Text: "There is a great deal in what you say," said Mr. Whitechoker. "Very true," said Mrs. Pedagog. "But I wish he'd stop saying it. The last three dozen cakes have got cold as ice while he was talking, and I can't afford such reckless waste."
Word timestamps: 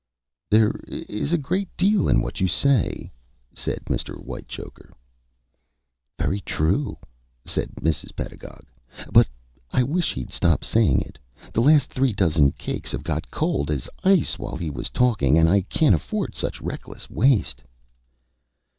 "There 0.49 0.79
is 0.87 1.31
a 1.31 1.37
great 1.37 1.69
deal 1.77 2.09
in 2.09 2.21
what 2.23 2.41
you 2.41 2.47
say," 2.47 3.11
said 3.53 3.83
Mr. 3.85 4.15
Whitechoker. 4.15 4.95
"Very 6.17 6.39
true," 6.41 6.97
said 7.45 7.69
Mrs. 7.79 8.15
Pedagog. 8.15 8.63
"But 9.13 9.27
I 9.71 9.83
wish 9.83 10.15
he'd 10.15 10.31
stop 10.31 10.63
saying 10.63 11.01
it. 11.01 11.19
The 11.53 11.61
last 11.61 11.91
three 11.93 12.13
dozen 12.13 12.51
cakes 12.53 12.91
have 12.93 13.03
got 13.03 13.29
cold 13.29 13.69
as 13.69 13.87
ice 14.03 14.39
while 14.39 14.55
he 14.55 14.71
was 14.71 14.89
talking, 14.89 15.37
and 15.37 15.47
I 15.47 15.61
can't 15.61 15.93
afford 15.93 16.33
such 16.33 16.61
reckless 16.61 17.07
waste." 17.07 17.61